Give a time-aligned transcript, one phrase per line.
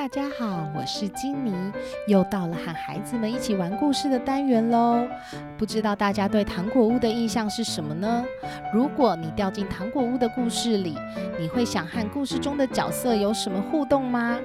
[0.00, 1.52] 大家好，我是金妮，
[2.06, 5.06] 又到了和孩子们一起玩故事的单元喽。
[5.58, 8.24] 不知道大家对糖果屋的印象是什么呢？
[8.72, 10.96] 如果你掉进糖果屋的故事里，
[11.38, 14.38] 你会想和故事中的角色有什么互动吗？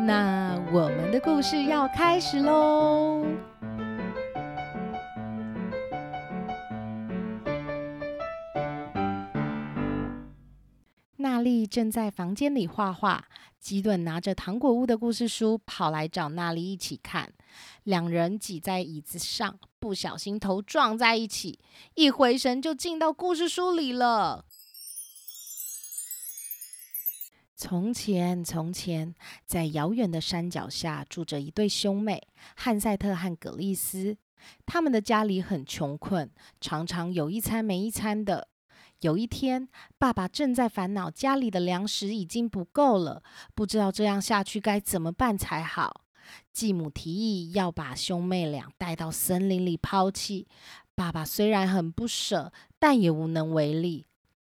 [0.00, 3.26] 那我们的故事要开始喽。
[11.44, 13.28] 丽正在房间里画画，
[13.60, 17.32] 基顿拿着糖果屋的故事书跑来找娜丽一起看。
[17.84, 21.60] 两人挤在椅子上，不小心头撞在一起，
[21.94, 24.46] 一回神就进到故事书里了。
[27.56, 29.14] 从前，从前，
[29.46, 32.26] 在遥远的山脚下住着一对兄妹
[32.56, 34.16] 汉赛特和葛丽丝。
[34.66, 36.30] 他们的家里很穷困，
[36.60, 38.48] 常常有一餐没一餐的。
[39.04, 39.68] 有一天，
[39.98, 43.22] 爸爸正在烦恼家里的粮食已经不够了，
[43.54, 46.06] 不知道这样下去该怎么办才好。
[46.54, 50.48] 继母提议要把兄妹俩带到森林里抛弃。
[50.94, 54.06] 爸爸虽然很不舍，但也无能为力。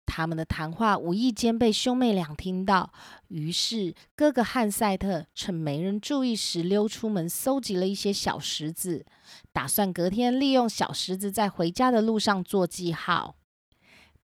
[0.04, 2.92] 他们的谈话无意间被兄妹俩听到，
[3.28, 9.06] 于是哥哥汉赛特趁没人注意时溜出门，搜集了一些小石子，
[9.54, 13.36] 打算隔天利用小石子在回家的路上做记号。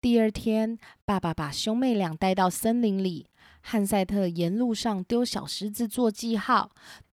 [0.07, 3.27] 第二天，爸爸把兄妹俩带到森林里。
[3.59, 6.71] 汉赛特沿路上丢小石子做记号。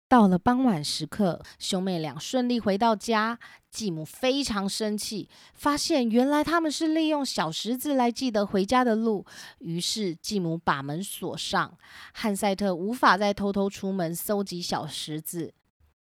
[0.10, 3.40] 到了傍晚时刻，兄妹俩顺利回到家。
[3.70, 9.26] 继母非常生气，发现原来他们是利用小石子来记得回家的路。
[9.60, 11.78] 于是继母把门锁上，
[12.12, 15.54] 汉赛特无法再偷偷出门搜集小石子。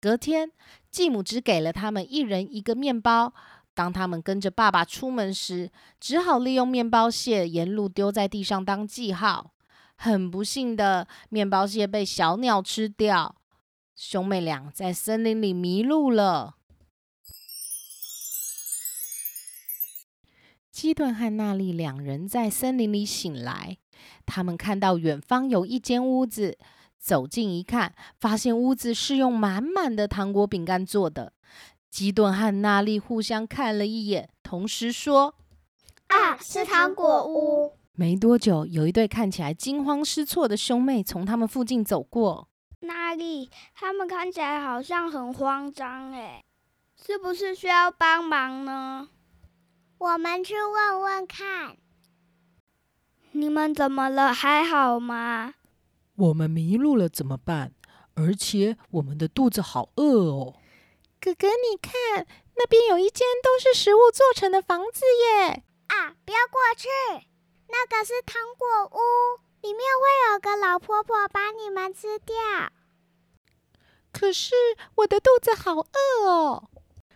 [0.00, 0.50] 隔天，
[0.90, 3.34] 继母只给了他们一人一个面包。
[3.74, 9.54] 当他们跟着爸爸出门时，只好利用面包屑沿路丢在地上当记号。
[9.96, 13.36] 很不幸的，面包屑被小鸟吃掉，
[13.94, 16.56] 兄妹俩在森林里迷路了。
[20.70, 23.78] 基顿和娜丽两人在森林里醒来，
[24.26, 26.58] 他们看到远方有一间屋子，
[26.98, 31.34] 走近一看，发现屋子是用满满的糖果饼干做的。
[31.92, 35.34] 基顿和娜丽互相看了一眼，同时说
[36.08, 42.48] ：“啊，是糖果屋。”没多久，有一对看起来惊慌失措的兄妹从他们附近走过。
[42.80, 46.42] 娜丽，他们看起来好像很慌张，哎，
[46.96, 49.10] 是不是需要帮忙呢？
[49.98, 51.76] 我们去问问看。
[53.32, 54.32] 你们怎么了？
[54.32, 55.52] 还好吗？
[56.16, 57.74] 我们迷路了，怎么办？
[58.14, 60.54] 而且我们的肚子好饿哦。
[61.24, 65.62] 哥哥，你看那边有一间都是食物做成的房子耶！
[65.86, 66.88] 啊，不要过去，
[67.68, 68.98] 那个是糖果屋，
[69.60, 72.34] 里面会有个老婆婆把你们吃掉。
[74.10, 74.56] 可是
[74.96, 76.68] 我的肚子好饿哦！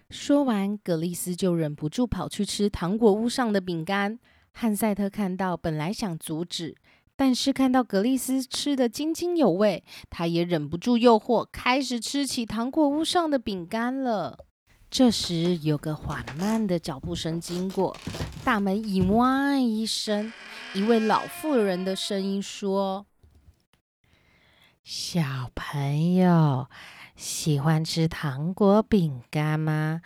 [0.09, 4.21] 说完，格丽斯就忍不住跑去吃糖果屋上的饼干。
[4.53, 6.77] 汉赛特看到，本来想阻止。
[7.17, 14.45] 但是看到格丽斯吃得津津有味，他也忍不住诱惑，开始吃起糖果屋上的饼干了。
[14.91, 17.97] 这时，有个缓慢的脚步声经过，
[18.45, 20.33] 大门“一哇”一声，
[20.75, 23.07] 一位老妇人的声音说
[24.85, 26.69] ：“小朋友，
[27.17, 30.03] 喜欢吃糖果饼干吗？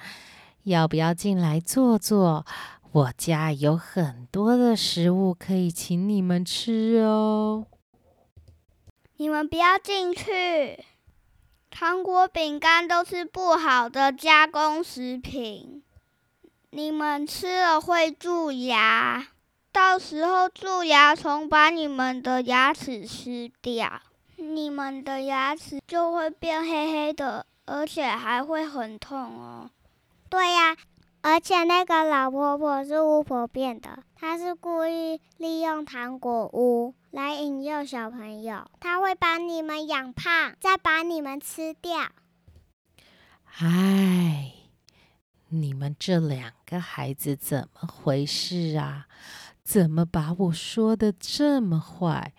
[0.63, 2.47] 要不要进来坐坐？”
[2.93, 7.67] 我家有很多的食物可以请你们吃哦。
[9.17, 10.85] 你们不要进去，
[11.71, 15.85] 糖果、饼干都是不好的加工食品，
[16.71, 19.29] 你们吃了会蛀牙，
[19.71, 24.03] 到时候蛀牙虫把你们的牙齿吃掉，
[24.35, 29.71] 你们的牙齿就会变黑黑的，而且还会很痛哦。
[30.29, 30.77] 对呀。
[31.23, 41.93] 而且那个老婆婆是巫婆变的，她是故意利用糖果屋来引诱小朋友，她会把你们养胖，再把你们吃掉。
[43.59, 44.53] 唉，
[45.49, 49.07] 你们这两个孩子怎么回事啊？
[49.63, 52.33] 怎么把我说的这么坏？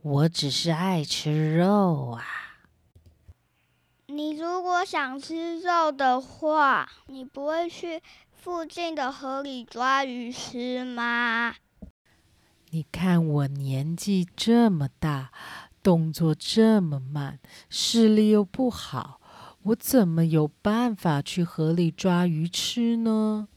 [0.00, 2.24] 我只是爱吃肉啊！
[4.06, 8.00] 你如果想吃肉的话，你不会去。
[8.40, 11.56] 附近的河里抓鱼吃吗？
[12.70, 15.32] 你看我年纪这么大，
[15.82, 19.20] 动作这么慢，视力又不好，
[19.64, 23.48] 我怎么有办法去河里抓鱼吃呢？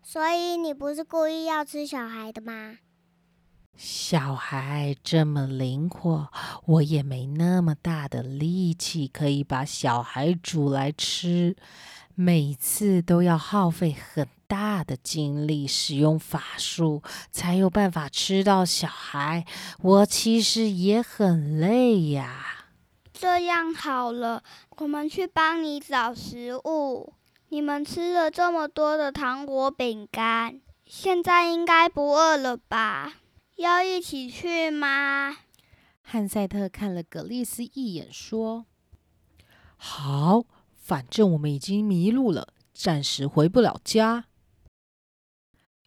[0.00, 2.78] 所以你不是故意要吃小孩的吗？
[3.76, 6.30] 小孩这么灵活，
[6.66, 11.56] 我也没那么大的力气可以把小孩煮来吃，
[12.22, 19.46] 每次都要耗费很大的精力，使用法术才有办法吃到小孩。
[19.80, 22.66] 我其实也很累呀。
[23.14, 24.42] 这样好了，
[24.76, 27.14] 我们去帮你找食物。
[27.48, 33.14] 你们吃了这么多的糖果饼干，现在应该不饿了吧？
[33.56, 35.38] 要一起去吗？
[36.02, 38.66] 汉赛特看了格丽斯一眼，说
[39.78, 40.42] ：“好，
[40.90, 44.24] 反正我们已经迷路了，暂时回不了家。”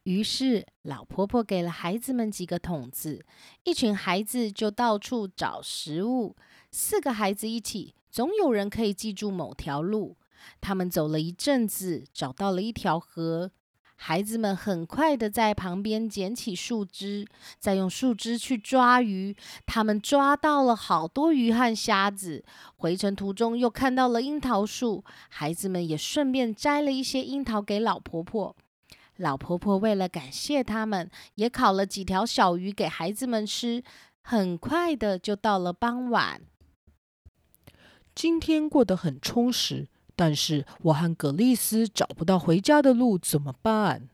[0.03, 3.25] 于是老婆婆给了孩子们几个桶子，
[3.65, 6.37] 一群孩子就到处找食物。
[6.71, 10.15] 四个孩子一起，总有人可以记住某条路。
[10.61, 13.51] 他们走了一阵子，找到了一条河。
[13.95, 17.25] 孩子们很快的在旁边捡起树枝，
[17.57, 19.35] 再用树枝去抓鱼。
[19.65, 22.43] 他们抓到了好多鱼和虾子。
[22.75, 28.55] 回程途中又看到了樱桃树，孩子们也顺便摘了一些樱桃给老婆婆。
[29.17, 33.83] 老婆婆为了感谢他们，也烤了几条小鱼给孩子们吃。
[34.21, 36.41] 很快的就到了傍晚。
[38.15, 39.87] 今天过得很充实。
[40.15, 44.09] 但是我和葛丽丝找不到回家的路，怎么办？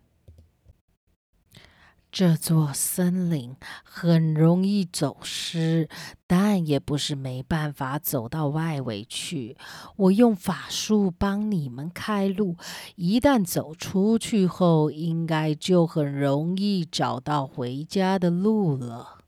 [2.12, 5.88] 这座森林很容易走失，
[6.26, 9.56] 但也不是没办法走到外围去。
[9.96, 12.56] 我用法术帮你们开路，
[12.96, 19.20] 一旦走出去后，应该就很容易找到回家的路了。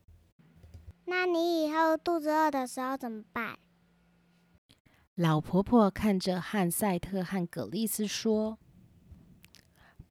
[1.05, 3.59] 那你以后肚子饿的时候怎么办？
[5.15, 8.57] 老婆婆看着汉赛特和葛丽斯说：“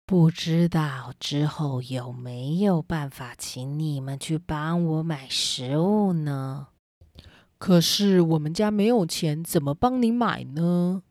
[0.05, 6.69] 不知道之后有没有办法请你们去帮我买食物呢？
[7.56, 11.02] 可是我们家没有钱，怎么帮你买呢？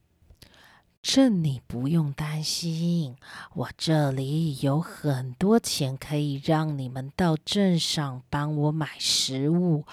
[1.01, 3.15] 这你不用担心，
[3.55, 9.85] 我这里有很多钱，可以让你们到镇上帮我买食物。”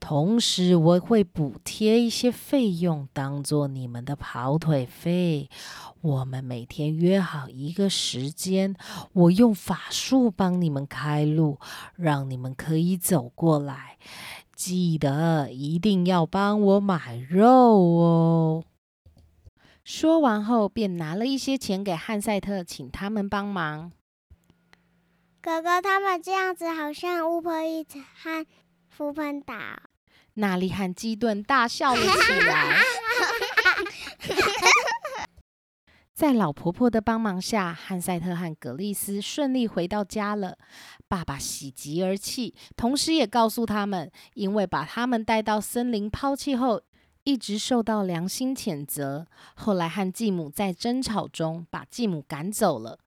[0.00, 5.48] 同时，我会补贴一些费用，当做你们的跑腿费。
[6.00, 8.74] 我们每天约好一个时间，
[9.12, 11.58] 我用法术帮你们开路，
[11.94, 13.98] 让你们可以走过来。
[14.56, 18.64] 记得一定要帮我买肉哦。
[19.84, 23.92] 说完后，便拿了一些钱给汉赛特，请他们帮忙。
[25.42, 28.46] 哥哥，他们这样子好像巫婆一直和
[28.88, 29.89] 福喷打。
[30.34, 32.78] 娜丽和基顿大笑了起来。
[36.12, 40.58] 在老婆婆的帮忙下，汉赛特和格丽斯顺利回到家了。
[41.08, 46.82] 爸爸喜极而泣，同时也告诉他们，因为把他们带到森林抛弃后，
[47.24, 49.26] 一直受到良心谴责。
[49.54, 52.98] 后来和继母在争吵中，把继母赶走了。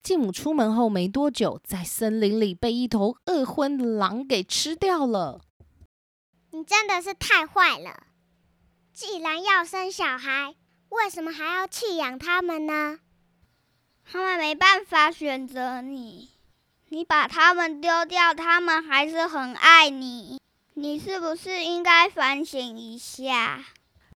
[0.00, 5.40] 继母出门后没多久，在森林里被一头饿昏的狼给吃掉了。
[6.60, 8.02] 你真的是太坏了！
[8.92, 10.54] 既然要生小孩，
[10.90, 12.98] 为什么还要弃养他们呢？
[14.04, 16.28] 他们没办法选择你，
[16.90, 20.38] 你把他们丢掉，他们还是很爱你。
[20.74, 23.64] 你是不是应该反省一下？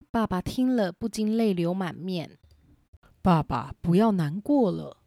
[0.10, 2.40] 爸爸听了不禁泪流满面。
[3.22, 4.98] 爸爸，不要难过了。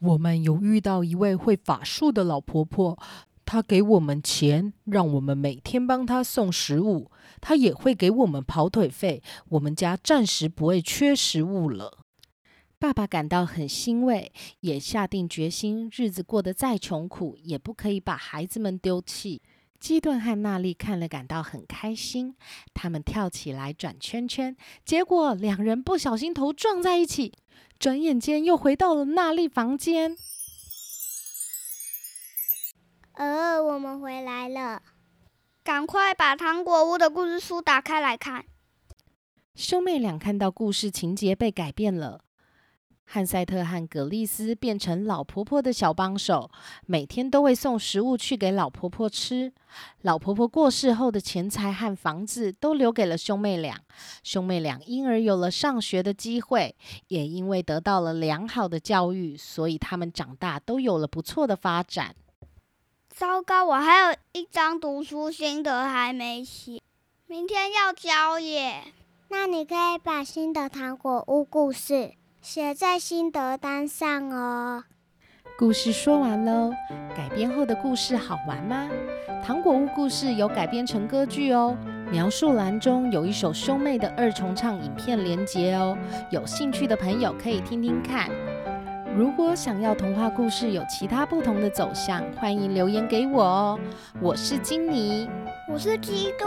[0.00, 2.98] 我们有遇到一位会法术的老婆婆。
[3.46, 7.10] 他给我们钱，让我们每天帮他送食物。
[7.40, 9.22] 他也会给我们跑腿费。
[9.50, 11.98] 我们家暂时不会缺食物了。
[12.78, 19.40] 爸爸感到很欣慰，也下定决心，日子过得再穷苦，也不可以把孩子们丢弃。
[19.78, 22.34] 基顿和娜丽看了，感到很开心。
[22.74, 27.32] 他们跳起来转圈圈，结果两人不小心头撞在一起。
[27.78, 30.16] 转眼间又回到了娜丽房间。
[33.16, 34.82] 呃，我们回来了，
[35.64, 38.44] 赶快把糖果屋的故事书打开来看。
[39.54, 42.20] 兄妹俩看到故事情节被改变了，
[43.06, 46.50] 汉赛特和葛丽丝变成老婆婆的小帮手，
[46.84, 49.50] 每天都会送食物去给老婆婆吃。
[50.02, 53.80] 老婆婆过世后的钱财和房子都留给了兄妹俩，
[54.22, 56.76] 兄妹俩因而有了上学的机会，
[57.08, 62.14] 也因为得到了良好的教育，所以他们长大都有了不错的发展。
[63.18, 66.82] 糟糕，我还有一张读书心得还没写，
[67.26, 68.82] 明天要交耶。
[69.30, 74.84] 那你可以把新的糖果屋故事写在心得单上哦。
[75.58, 76.70] 故事说完喽，
[77.16, 78.86] 改编后的故事好玩吗？
[79.42, 81.74] 糖果屋故事有改编成歌剧哦，
[82.10, 85.96] 描述栏中有一首兄妹的二重唱影片连结哦，
[86.30, 88.28] 有兴趣的朋友可以听听看。
[89.16, 93.80] 如果想要童话故事有其他不同的走向，欢迎留言给我哦。
[94.20, 95.26] 我是金妮，
[95.72, 96.46] 我是基顿，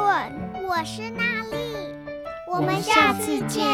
[0.67, 1.97] 我是娜丽，
[2.47, 3.65] 我们下次见。